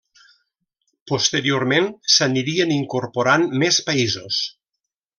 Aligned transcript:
Posteriorment 1.11 1.87
s'anirien 2.15 2.73
incorporant 2.79 3.49
més 3.65 3.81
països. 3.93 4.43